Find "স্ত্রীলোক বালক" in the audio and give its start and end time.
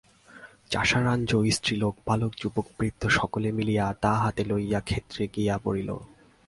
1.51-2.31